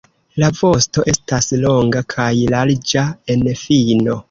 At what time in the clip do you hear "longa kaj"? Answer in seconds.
1.65-2.31